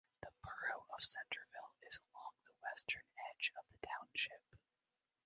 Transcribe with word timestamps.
The 0.23 0.29
borough 0.41 0.83
of 0.95 1.03
Centerville 1.03 1.75
is 1.83 1.99
along 2.09 2.31
the 2.43 2.55
western 2.63 3.03
edge 3.29 3.51
of 3.55 3.63
the 3.69 3.85
township. 3.87 4.41